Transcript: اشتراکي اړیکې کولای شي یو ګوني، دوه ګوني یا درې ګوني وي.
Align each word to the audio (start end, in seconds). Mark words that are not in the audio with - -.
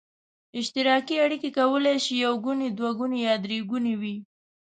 اشتراکي 0.59 1.15
اړیکې 1.25 1.49
کولای 1.59 1.97
شي 2.05 2.13
یو 2.25 2.33
ګوني، 2.45 2.69
دوه 2.77 2.91
ګوني 2.99 3.19
یا 3.27 3.35
درې 3.45 3.57
ګوني 3.69 3.93
وي. 4.01 4.15